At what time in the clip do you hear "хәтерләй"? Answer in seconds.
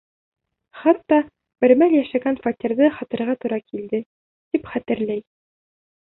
4.75-5.25